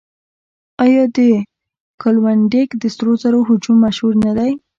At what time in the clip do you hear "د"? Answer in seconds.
1.15-1.19, 2.81-2.83